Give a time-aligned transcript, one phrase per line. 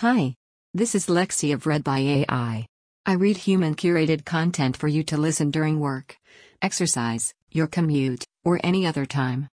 [0.00, 0.34] Hi.
[0.72, 2.66] This is Lexi of Read by AI.
[3.04, 6.16] I read human curated content for you to listen during work,
[6.62, 9.50] exercise, your commute, or any other time.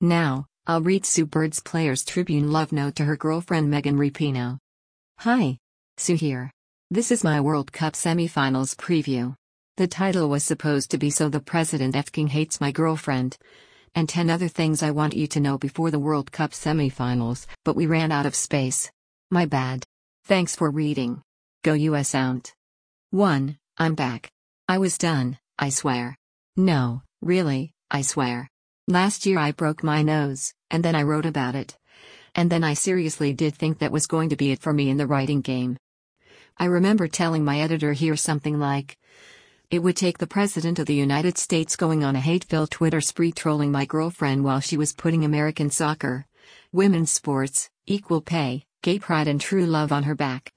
[0.00, 4.58] Now, I'll read Sue Bird's Players Tribune love note to her girlfriend Megan Rapinoe.
[5.18, 5.58] Hi.
[5.96, 6.52] Sue here.
[6.92, 9.34] This is my World Cup semifinals preview.
[9.78, 13.36] The title was supposed to be So the President Fking Hates My Girlfriend.
[13.96, 17.74] And 10 other things I want you to know before the World Cup semifinals, but
[17.74, 18.92] we ran out of space.
[19.30, 19.84] My bad.
[20.26, 21.20] Thanks for reading.
[21.64, 22.52] Go US out.
[23.10, 23.58] 1.
[23.76, 24.30] I'm back.
[24.68, 26.16] I was done, I swear.
[26.56, 28.48] No, really, I swear.
[28.86, 31.76] Last year I broke my nose, and then I wrote about it.
[32.36, 34.96] And then I seriously did think that was going to be it for me in
[34.96, 35.76] the writing game.
[36.56, 38.96] I remember telling my editor here something like,
[39.72, 43.00] it would take the President of the United States going on a hate filled Twitter
[43.00, 46.26] spree trolling my girlfriend while she was putting American soccer,
[46.70, 50.52] women's sports, equal pay, gay pride and true love on her back.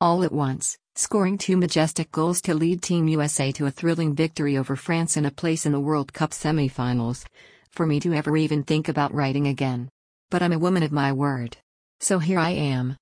[0.00, 4.56] All at once, scoring two majestic goals to lead Team USA to a thrilling victory
[4.56, 7.24] over France and a place in the World Cup semifinals.
[7.72, 9.88] For me to ever even think about writing again.
[10.30, 11.56] But I'm a woman of my word.
[11.98, 12.96] So here I am.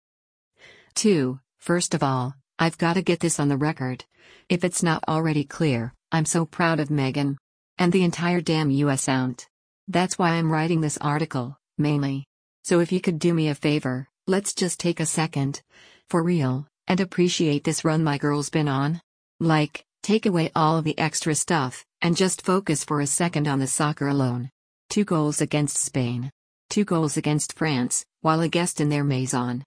[0.94, 1.38] 2.
[1.58, 4.06] First of all, I've gotta get this on the record.
[4.48, 7.36] If it's not already clear, I'm so proud of Megan.
[7.76, 9.46] And the entire damn US out.
[9.88, 12.24] That's why I'm writing this article, mainly.
[12.62, 15.61] So if you could do me a favor, Let's just take a second.
[16.08, 19.03] For real, and appreciate this run my girl's been on.
[19.39, 23.58] Like, take away all of the extra stuff, and just focus for a second on
[23.58, 24.48] the soccer alone.
[24.89, 26.30] Two goals against Spain.
[26.70, 29.62] Two goals against France, while a guest in their maison.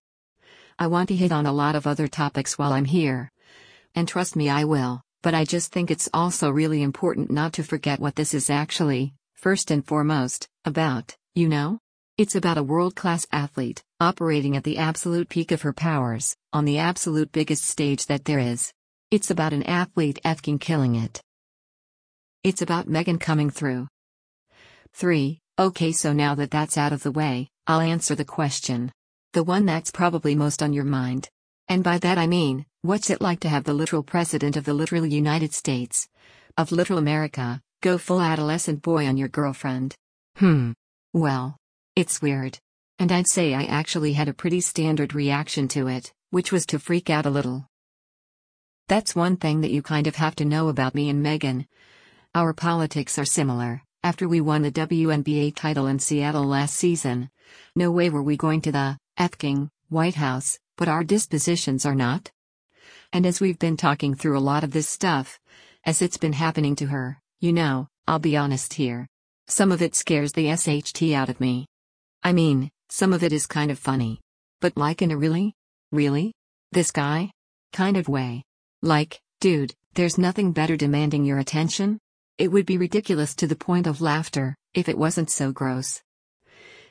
[0.80, 3.32] I want to hit on a lot of other topics while I'm here.
[3.94, 7.64] And trust me, I will, but I just think it's also really important not to
[7.64, 11.78] forget what this is actually, first and foremost, about, you know?
[12.18, 16.66] It's about a world class athlete, operating at the absolute peak of her powers, on
[16.66, 18.73] the absolute biggest stage that there is.
[19.12, 21.22] It's about an athlete effing killing it.
[22.44, 23.88] It's about Megan coming through.
[24.95, 25.38] 3.
[25.60, 28.92] Okay, so now that that's out of the way, I'll answer the question.
[29.34, 31.30] The one that's probably most on your mind.
[31.67, 34.73] And by that I mean, what's it like to have the literal president of the
[34.73, 36.10] literal United States,
[36.58, 39.94] of literal America, go full adolescent boy on your girlfriend?
[40.38, 40.72] Hmm.
[41.14, 41.58] Well,
[41.98, 42.60] it's weird.
[43.00, 46.78] And I'd say I actually had a pretty standard reaction to it, which was to
[46.78, 47.66] freak out a little.
[48.88, 51.66] That's one thing that you kind of have to know about me and Megan.
[52.36, 53.82] Our politics are similar.
[54.04, 57.32] After we won the WNBA title in Seattle last season,
[57.76, 62.30] no way were we going to the effing White House, but our dispositions are not.
[63.12, 65.40] And as we've been talking through a lot of this stuff,
[65.84, 69.08] as it's been happening to her, you know, I'll be honest here.
[69.48, 71.66] Some of it scares the SHT out of me.
[72.23, 74.20] I mean, some of it is kind of funny.
[74.60, 75.54] But like in a really?
[75.92, 76.33] Really?
[76.72, 77.32] This guy?
[77.73, 78.44] Kind of way.
[78.82, 82.00] Like, dude, there's nothing better demanding your attention?
[82.38, 86.02] It would be ridiculous to the point of laughter, if it wasn't so gross.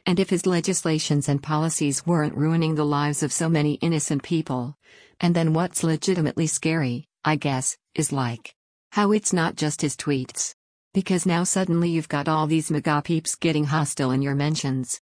[0.05, 4.77] And if his legislations and policies weren't ruining the lives of so many innocent people.
[5.21, 8.55] And then what's legitimately scary, I guess, is like
[8.93, 10.55] how it's not just his tweets.
[10.95, 15.01] Because now suddenly you've got all these MAGA peeps getting hostile in your mentions.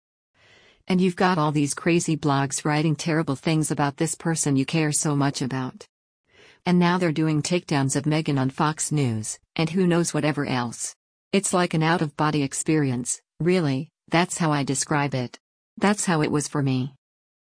[0.88, 4.91] And you've got all these crazy blogs writing terrible things about this person you care
[4.91, 5.88] so much about.
[6.66, 10.95] And now they're doing takedowns of Megan on Fox News, and who knows whatever else.
[11.31, 15.39] It's like an out of body experience, really, that's how I describe it.
[15.77, 16.93] That's how it was for me.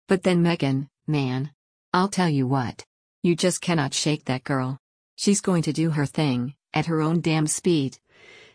[0.08, 1.50] But then Megan, man.
[1.92, 2.84] I'll tell you what.
[3.22, 4.78] You just cannot shake that girl.
[5.16, 7.98] She's going to do her thing, at her own damn speed.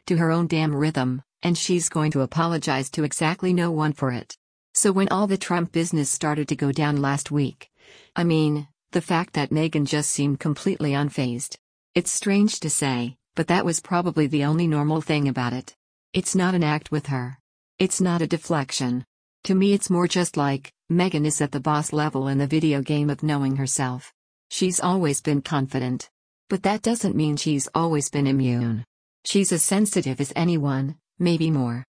[0.08, 4.12] To her own damn rhythm, and she's going to apologize to exactly no one for
[4.12, 4.38] it.
[4.82, 7.70] So when all the Trump business started to go down last week,
[8.16, 11.56] I mean, the fact that Megan just seemed completely unfazed.
[11.94, 15.76] It's strange to say, but that was probably the only normal thing about it.
[16.14, 17.38] It's not an act with her.
[17.78, 19.06] It's not a deflection.
[19.44, 22.82] To me, it's more just like, Megan is at the boss level in the video
[22.82, 24.12] game of knowing herself.
[24.50, 26.10] She's always been confident.
[26.50, 28.84] But that doesn't mean she's always been immune.
[29.26, 31.86] She's as sensitive as anyone, maybe more.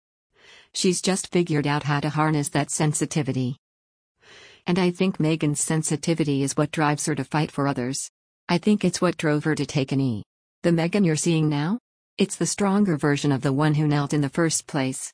[0.74, 3.56] She's just figured out how to harness that sensitivity.
[4.66, 8.10] And I think Megan's sensitivity is what drives her to fight for others.
[8.48, 10.24] I think it's what drove her to take an E.
[10.62, 11.78] The Megan you're seeing now?
[12.18, 15.12] It's the stronger version of the one who knelt in the first place.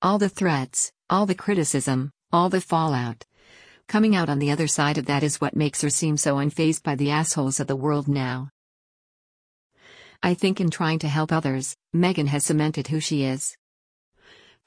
[0.00, 3.26] All the threats, all the criticism, all the fallout.
[3.88, 6.82] Coming out on the other side of that is what makes her seem so unfazed
[6.82, 8.48] by the assholes of the world now.
[10.22, 13.56] I think in trying to help others, Megan has cemented who she is.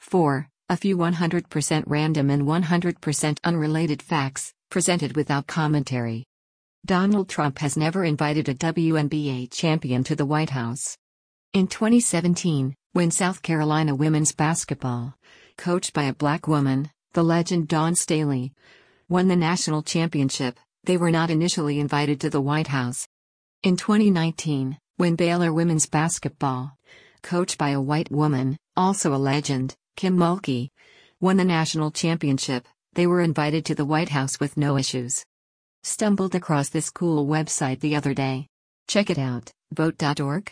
[0.04, 0.48] 4.
[0.70, 6.26] A few 100% random and 100% unrelated facts, presented without commentary.
[6.86, 10.98] Donald Trump has never invited a WNBA champion to the White House.
[11.54, 15.16] In 2017, when South Carolina women's basketball,
[15.58, 18.54] coached by a black woman, the legend Dawn Staley,
[19.10, 23.08] won the national championship, they were not initially invited to the White House.
[23.64, 26.78] In 2019, when Baylor women's basketball,
[27.24, 30.70] coached by a white woman, also a legend, Kim Mulkey,
[31.20, 35.24] won the national championship, they were invited to the White House with no issues.
[35.84, 38.48] Stumbled across this cool website the other day.
[38.88, 40.52] Check it out, vote.org.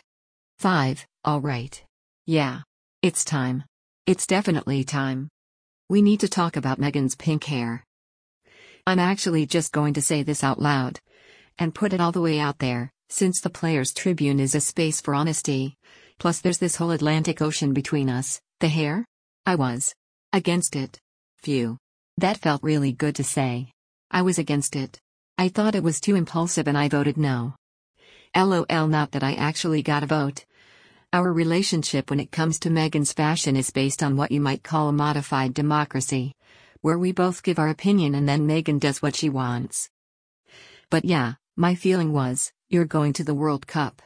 [0.60, 1.06] 5.
[1.28, 1.84] Alright.
[2.26, 2.62] Yeah.
[3.02, 3.64] It's time.
[4.06, 5.30] It's definitely time.
[5.90, 7.84] We need to talk about Megan's pink hair.
[8.86, 11.00] I'm actually just going to say this out loud.
[11.60, 15.02] And put it all the way out there, since the Players' Tribune is a space
[15.02, 15.76] for honesty.
[16.18, 18.40] Plus, there's this whole Atlantic Ocean between us.
[18.60, 19.06] The hair?
[19.46, 19.94] I was.
[20.34, 21.00] Against it.
[21.42, 21.78] Phew.
[22.18, 23.72] That felt really good to say.
[24.12, 25.00] I was against it.
[25.38, 27.56] I thought it was too impulsive and I voted no.
[28.36, 30.46] LOL, not that I actually got a vote.
[31.12, 34.90] Our relationship when it comes to Megan's fashion is based on what you might call
[34.90, 36.34] a modified democracy,
[36.82, 39.90] where we both give our opinion and then Megan does what she wants.
[40.90, 44.02] But yeah, my feeling was, you're going to the World Cup.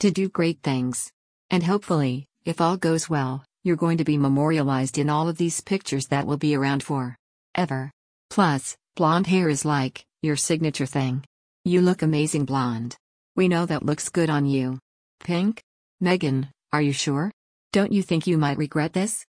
[0.00, 1.12] To do great things.
[1.50, 5.60] And hopefully, if all goes well, you're going to be memorialized in all of these
[5.60, 7.16] pictures that will be around for
[7.54, 7.90] ever.
[8.30, 11.24] Plus, blonde hair is like, your signature thing.
[11.64, 12.96] You look amazing blonde.
[13.36, 14.78] We know that looks good on you.
[15.20, 15.62] Pink?
[16.00, 17.30] Megan, are you sure?
[17.72, 19.24] Don't you think you might regret this?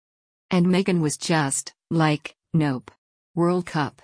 [0.51, 2.91] And Megan was just, like, nope.
[3.35, 4.01] World Cup.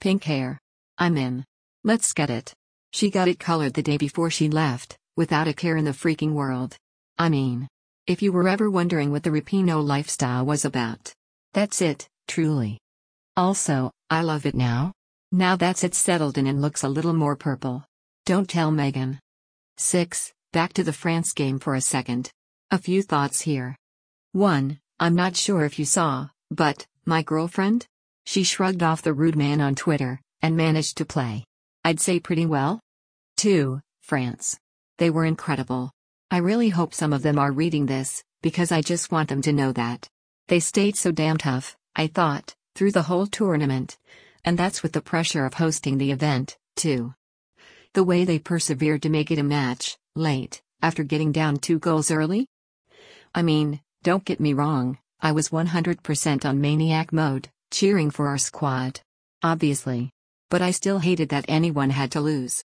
[0.00, 0.58] Pink hair.
[0.98, 1.44] I'm in.
[1.84, 2.52] Let's get it.
[2.92, 6.32] She got it colored the day before she left, without a care in the freaking
[6.32, 6.76] world.
[7.18, 7.68] I mean,
[8.08, 11.12] if you were ever wondering what the Rapinoe lifestyle was about,
[11.52, 12.78] that's it, truly.
[13.36, 14.92] Also, I love it now.
[15.30, 17.84] Now that's it settled in and looks a little more purple.
[18.24, 19.20] Don't tell Megan.
[19.76, 20.32] 6.
[20.54, 22.30] Back to the France game for a second.
[22.70, 23.76] A few thoughts here.
[24.32, 24.78] 1.
[24.98, 27.86] I'm not sure if you saw, but, my girlfriend?
[28.24, 31.44] She shrugged off the rude man on Twitter, and managed to play.
[31.84, 32.80] I'd say pretty well.
[33.36, 33.80] 2.
[34.00, 34.58] France.
[34.96, 35.90] They were incredible.
[36.30, 39.52] I really hope some of them are reading this, because I just want them to
[39.52, 40.10] know that.
[40.48, 43.96] They stayed so damn tough, I thought, through the whole tournament,
[44.44, 47.14] and that's with the pressure of hosting the event, too.
[47.94, 52.10] The way they persevered to make it a match, late, after getting down two goals
[52.10, 52.46] early?
[53.34, 58.38] I mean, don't get me wrong, I was 100% on maniac mode, cheering for our
[58.38, 59.00] squad.
[59.42, 60.10] Obviously.
[60.50, 62.64] But I still hated that anyone had to lose.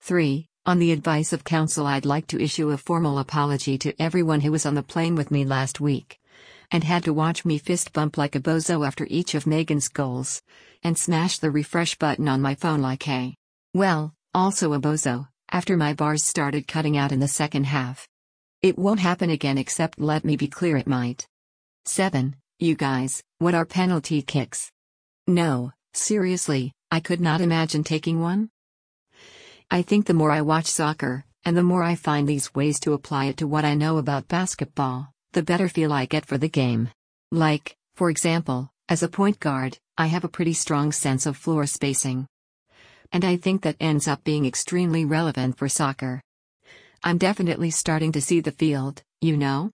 [0.00, 0.49] 3.
[0.66, 4.52] On the advice of counsel, I'd like to issue a formal apology to everyone who
[4.52, 6.20] was on the plane with me last week
[6.70, 10.42] and had to watch me fist bump like a bozo after each of Megan's goals,
[10.82, 13.34] and smash the refresh button on my phone like a,
[13.74, 18.06] well, also a bozo, after my bars started cutting out in the second half.
[18.62, 21.26] It won't happen again except let me be clear it might.
[21.86, 22.36] 7.
[22.58, 24.70] You guys, what are penalty kicks?
[25.26, 28.50] No, seriously, I could not imagine taking one.
[29.72, 32.92] I think the more I watch soccer, and the more I find these ways to
[32.92, 36.48] apply it to what I know about basketball, the better feel I get for the
[36.48, 36.88] game.
[37.30, 41.66] Like, for example, as a point guard, I have a pretty strong sense of floor
[41.66, 42.26] spacing.
[43.12, 46.20] And I think that ends up being extremely relevant for soccer.
[47.04, 49.70] I'm definitely starting to see the field, you know?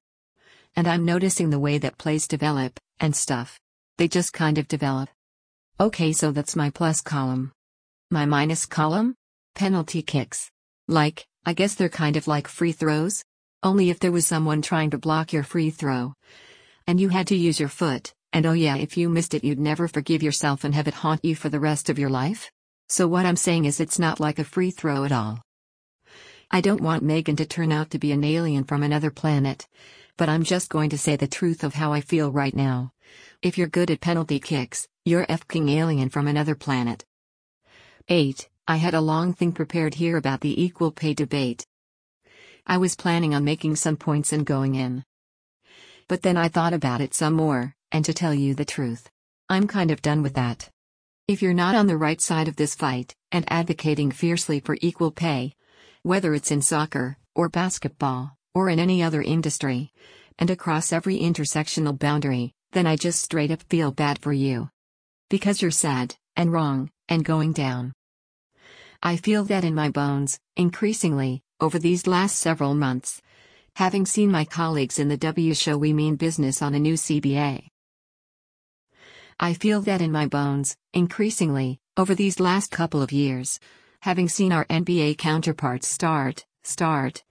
[0.76, 3.58] And I'm noticing the way that plays develop, and stuff.
[3.96, 5.08] They just kind of develop.
[5.80, 7.52] Okay, so that's my plus column.
[8.10, 9.14] My minus column?
[9.56, 10.50] Penalty kicks.
[10.86, 13.24] Like, I guess they're kind of like free throws?
[13.62, 16.12] Only if there was someone trying to block your free throw.
[16.86, 19.58] And you had to use your foot, and oh yeah, if you missed it, you'd
[19.58, 22.52] never forgive yourself and have it haunt you for the rest of your life?
[22.90, 25.40] So, what I'm saying is, it's not like a free throw at all.
[26.50, 29.66] I don't want Megan to turn out to be an alien from another planet,
[30.18, 32.92] but I'm just going to say the truth of how I feel right now.
[33.40, 37.06] If you're good at penalty kicks, you're F-king alien from another planet.
[38.06, 38.50] 8.
[38.68, 41.64] I had a long thing prepared here about the equal pay debate.
[42.66, 45.04] I was planning on making some points and going in.
[46.08, 49.08] But then I thought about it some more, and to tell you the truth,
[49.48, 50.68] I'm kind of done with that.
[51.28, 55.12] If you're not on the right side of this fight, and advocating fiercely for equal
[55.12, 55.54] pay,
[56.02, 59.92] whether it's in soccer, or basketball, or in any other industry,
[60.40, 64.70] and across every intersectional boundary, then I just straight up feel bad for you.
[65.30, 67.92] Because you're sad, and wrong, and going down.
[69.02, 73.22] I feel that in my bones, increasingly, over these last several months.
[73.76, 77.68] Having seen my colleagues in the W show We Mean Business on a new CBA.
[79.38, 83.58] I feel that in my bones, increasingly, Over these last couple of years,
[84.02, 87.24] having seen our NBA counterparts start, start,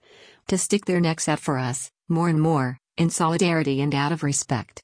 [0.48, 4.24] to stick their necks out for us, more and more, in solidarity and out of
[4.24, 4.82] respect.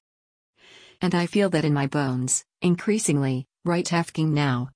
[1.01, 4.71] And I feel that in my bones, increasingly, right hefking now.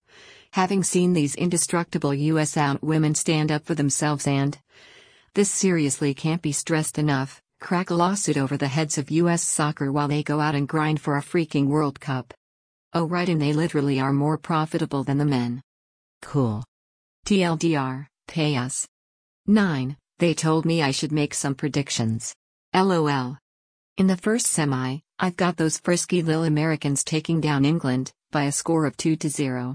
[0.56, 4.58] Having seen these indestructible US out women stand up for themselves and
[5.34, 9.92] this seriously can't be stressed enough, crack a lawsuit over the heads of US soccer
[9.92, 12.32] while they go out and grind for a freaking World Cup.
[12.94, 15.60] Oh right and they literally are more profitable than the men.
[16.22, 16.64] Cool.
[17.26, 18.88] TLDR, pay us.
[19.46, 19.94] 9.
[20.20, 22.34] They told me I should make some predictions.
[22.72, 23.36] LOL.
[23.98, 28.52] In the first semi, I've got those frisky little Americans taking down England by a
[28.52, 29.74] score of 2 to 0.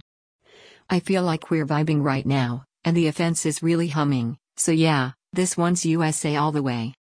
[0.92, 5.14] I feel like we're vibing right now, and the offense is really humming, so yeah,
[5.32, 6.94] this one's USA all the way.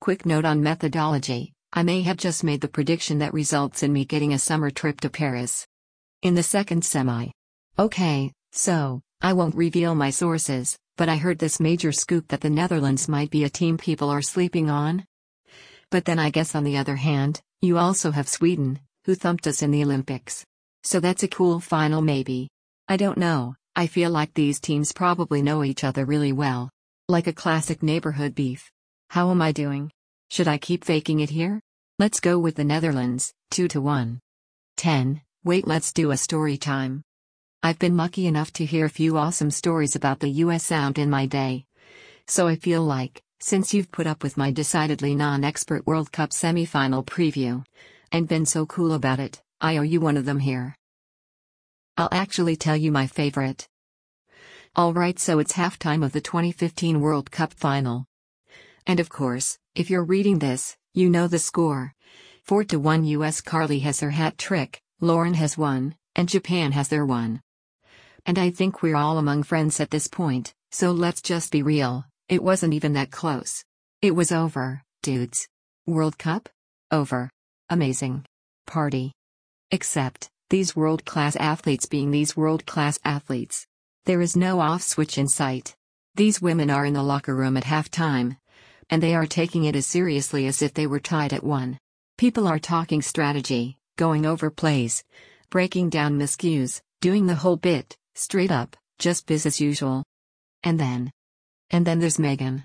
[0.00, 4.04] Quick note on methodology I may have just made the prediction that results in me
[4.04, 5.64] getting a summer trip to Paris.
[6.22, 7.28] In the second semi.
[7.78, 12.50] Okay, so, I won't reveal my sources, but I heard this major scoop that the
[12.50, 15.04] Netherlands might be a team people are sleeping on.
[15.92, 19.62] But then I guess on the other hand, you also have Sweden, who thumped us
[19.62, 20.44] in the Olympics.
[20.82, 22.48] So that's a cool final maybe.
[22.90, 26.70] I don't know, I feel like these teams probably know each other really well.
[27.06, 28.72] Like a classic neighborhood beef.
[29.10, 29.90] How am I doing?
[30.30, 31.60] Should I keep faking it here?
[31.98, 34.20] Let's go with the Netherlands, 2 to 1.
[34.78, 35.20] 10.
[35.44, 37.02] Wait, let's do a story time.
[37.62, 41.10] I've been lucky enough to hear a few awesome stories about the US Sound in
[41.10, 41.66] my day.
[42.26, 46.32] So I feel like, since you've put up with my decidedly non expert World Cup
[46.32, 47.66] semi-final preview,
[48.12, 50.74] and been so cool about it, I owe you one of them here.
[51.98, 53.68] I'll actually tell you my favorite.
[54.78, 58.06] Alright, so it's halftime of the 2015 World Cup final.
[58.86, 61.92] And of course, if you're reading this, you know the score.
[62.44, 66.86] 4 to 1 US Carly has her hat trick, Lauren has one, and Japan has
[66.86, 67.42] their one.
[68.24, 72.04] And I think we're all among friends at this point, so let's just be real,
[72.28, 73.64] it wasn't even that close.
[74.02, 75.48] It was over, dudes.
[75.84, 76.48] World Cup?
[76.92, 77.28] Over.
[77.68, 78.24] Amazing.
[78.68, 79.14] Party.
[79.72, 83.66] Except, these world class athletes being these world class athletes.
[84.06, 85.76] There is no off switch in sight.
[86.14, 88.36] These women are in the locker room at halftime.
[88.90, 91.78] And they are taking it as seriously as if they were tied at one.
[92.16, 95.04] People are talking strategy, going over plays,
[95.50, 100.02] breaking down miscues, doing the whole bit, Straight up, just biz as usual.
[100.64, 101.12] And then.
[101.70, 102.64] And then there's Megan.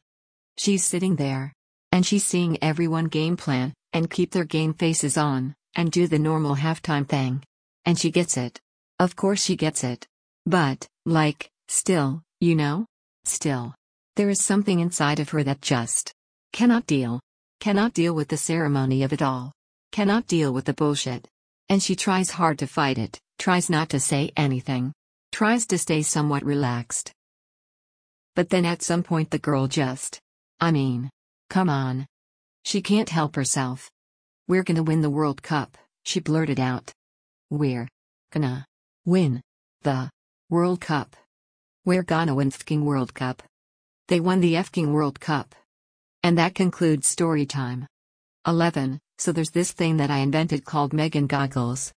[0.57, 1.53] She's sitting there.
[1.91, 6.17] And she's seeing everyone game plan, and keep their game faces on, and do the
[6.17, 7.43] normal halftime thing.
[7.85, 8.59] And she gets it.
[8.99, 10.07] Of course she gets it.
[10.45, 12.85] But, like, still, you know?
[13.25, 13.75] Still.
[14.15, 16.13] There is something inside of her that just
[16.51, 17.19] cannot deal.
[17.59, 19.53] Cannot deal with the ceremony of it all.
[19.91, 21.27] Cannot deal with the bullshit.
[21.69, 24.93] And she tries hard to fight it, tries not to say anything
[25.33, 27.11] tries to stay somewhat relaxed.
[28.35, 30.19] But then at some point the girl just.
[30.59, 31.09] I mean.
[31.49, 32.05] Come on.
[32.63, 33.89] She can't help herself.
[34.47, 36.93] We're gonna win the World Cup, she blurted out.
[37.53, 37.87] We're
[38.31, 38.65] gonna
[39.05, 39.39] win
[39.83, 40.09] the
[40.49, 41.15] World Cup.
[41.85, 43.43] We're gonna win the fking World Cup.
[44.07, 45.53] They won the fking World Cup.
[46.23, 47.85] And that concludes story time.
[48.47, 48.99] 11.
[49.19, 51.93] So there's this thing that I invented called Megan goggles.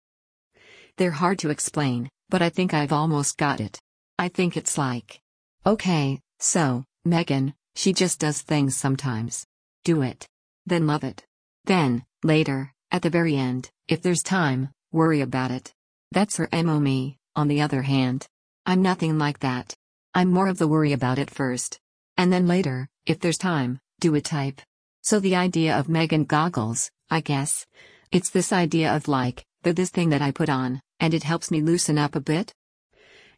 [0.97, 3.79] They're hard to explain, but I think I've almost got it.
[4.19, 5.21] I think it's like.
[5.65, 9.45] Okay, so, Megan, she just does things sometimes.
[9.85, 10.27] Do it.
[10.65, 11.23] Then love it.
[11.63, 15.73] Then, later, at the very end, if there's time, worry about it.
[16.11, 18.25] That's her MO me, on the other hand.
[18.65, 19.75] I'm nothing like that.
[20.13, 21.77] I'm more of the worry about it first.
[22.17, 24.61] And then later, if there's time, do a type.
[25.01, 27.65] So the idea of Megan goggles, I guess.
[28.13, 31.51] It's this idea of like, the this thing that I put on, and it helps
[31.51, 32.53] me loosen up a bit.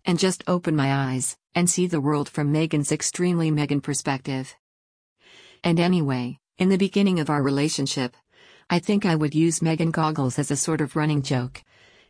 [0.05, 4.53] And just open my eyes, and see the world from Megan's extremely Megan perspective.
[5.63, 8.15] And anyway, in the beginning of our relationship,
[8.69, 11.63] I think I would use Megan goggles as a sort of running joke.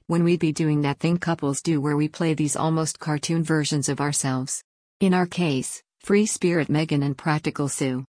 [0.07, 3.89] When we'd be doing that thing couples do where we play these almost cartoon versions
[3.89, 4.63] of ourselves.
[4.99, 8.05] In our case, Free Spirit Megan and Practical Sue.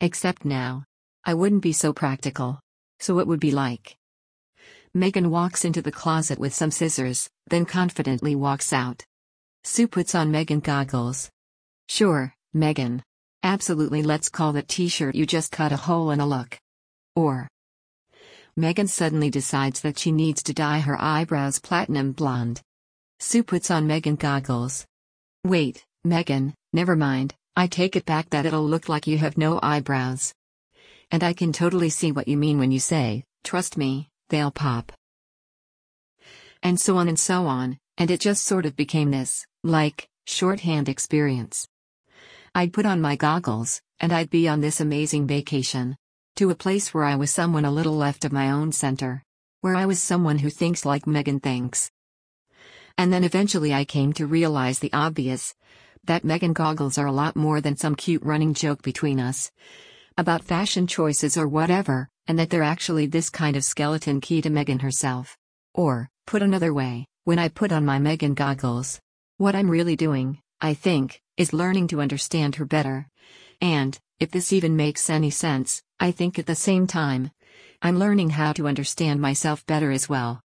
[0.00, 0.84] Except now.
[1.24, 2.58] I wouldn't be so practical.
[2.98, 3.96] So it would be like.
[4.92, 9.04] Megan walks into the closet with some scissors, then confidently walks out.
[9.62, 11.30] Sue puts on Megan goggles.
[11.88, 13.04] Sure, Megan.
[13.44, 16.58] Absolutely, let's call that t shirt you just cut a hole in a look.
[17.16, 17.48] Or.
[18.56, 22.60] Megan suddenly decides that she needs to dye her eyebrows platinum blonde.
[23.18, 24.86] Sue puts on Megan goggles.
[25.44, 29.60] Wait, Megan, never mind, I take it back that it'll look like you have no
[29.62, 30.32] eyebrows.
[31.10, 34.92] And I can totally see what you mean when you say, trust me, they'll pop.
[36.62, 40.88] And so on and so on, And it just sort of became this, like, shorthand
[40.88, 41.68] experience.
[42.54, 45.96] I'd put on my goggles, and I'd be on this amazing vacation.
[46.40, 49.22] To a place where I was someone a little left of my own center.
[49.60, 51.90] Where I was someone who thinks like Megan thinks.
[52.96, 55.54] And then eventually I came to realize the obvious
[56.04, 59.52] that Megan goggles are a lot more than some cute running joke between us.
[60.16, 64.48] About fashion choices or whatever, and that they're actually this kind of skeleton key to
[64.48, 65.36] Megan herself.
[65.74, 68.98] Or, put another way, when I put on my Megan goggles,
[69.36, 73.08] what I'm really doing, I think, is learning to understand her better.
[73.60, 77.30] And, if this even makes any sense, I think at the same time,
[77.82, 80.40] I'm learning how to understand myself better as well.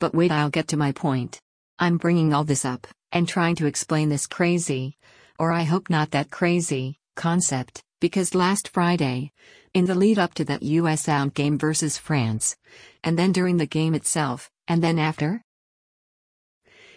[0.00, 1.40] But wait, I'll get to my point.
[1.78, 4.96] I'm bringing all this up, and trying to explain this crazy,
[5.38, 9.30] or I hope not that crazy, concept, because last Friday,
[9.72, 12.56] in the lead up to that US game versus France,
[13.04, 15.42] and then during the game itself, and then after?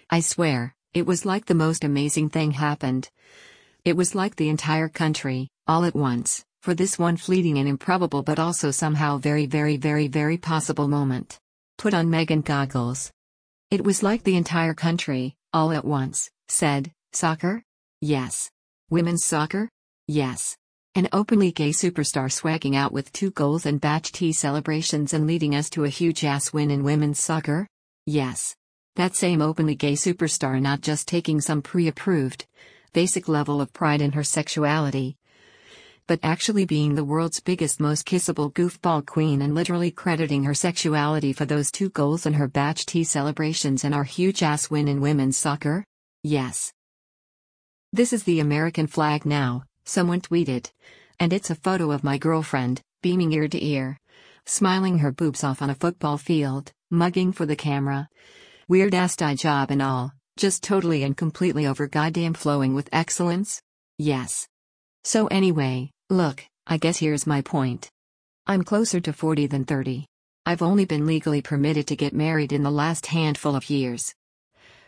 [0.10, 3.12] I swear, it was like the most amazing thing happened.
[3.86, 8.24] It was like the entire country, all at once, for this one fleeting and improbable
[8.24, 11.40] but also somehow very, very, very, very possible moment.
[11.78, 13.12] Put on Megan goggles.
[13.72, 17.64] It was like the entire country, all at once, said, Soccer?
[18.00, 18.50] Yes.
[18.90, 19.70] Women's soccer?
[20.08, 20.56] Yes.
[20.96, 25.56] An openly gay superstar swagging out with two goals and batch T celebrations and leading
[25.56, 27.68] us to a huge ass win in women's soccer?
[28.06, 28.56] Yes.
[28.98, 32.46] That same openly gay superstar not just taking some pre approved,
[32.94, 35.16] basic level of pride in her sexuality,
[36.12, 41.32] but actually being the world's biggest, most kissable goofball queen and literally crediting her sexuality
[41.32, 45.00] for those two goals in her batch T celebrations and our huge ass win in
[45.00, 45.86] women's soccer?
[46.22, 46.74] Yes.
[47.94, 50.70] This is the American flag now, someone tweeted.
[51.18, 53.98] And it's a photo of my girlfriend, beaming ear to ear,
[54.46, 58.10] smiling her boobs off on a football field, mugging for the camera.
[58.68, 63.62] Weird ass dye job and all, just totally and completely over goddamn flowing with excellence?
[63.98, 64.50] Yes.
[65.04, 67.90] So anyway, Look, I guess here's my point.
[68.46, 70.08] I'm closer to 40 than 30.
[70.46, 74.14] I've only been legally permitted to get married in the last handful of years.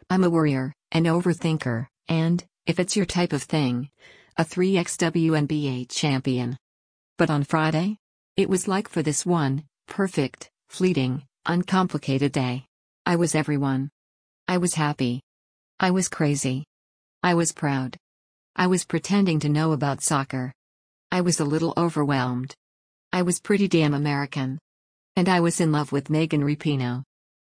[0.09, 3.89] I'm a worrier, an overthinker, and, if it's your type of thing,
[4.36, 6.57] a 3x WNBA champion.
[7.17, 7.95] But on Friday?
[8.36, 12.65] It was like for this one, perfect, fleeting, uncomplicated day.
[13.05, 13.91] I was everyone.
[14.49, 15.21] I was happy.
[15.79, 16.65] I was crazy.
[17.23, 17.95] I was proud.
[18.57, 20.51] I was pretending to know about soccer.
[21.13, 22.56] I was a little overwhelmed.
[23.12, 24.58] I was pretty damn American.
[25.15, 27.04] And I was in love with Megan Rapinoe.